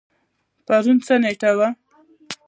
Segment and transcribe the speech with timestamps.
[0.65, 1.69] پرون څه نیټه وه؟